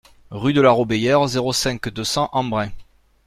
[0.31, 2.69] Rue de la Robéyère, zéro cinq, deux cents Embrun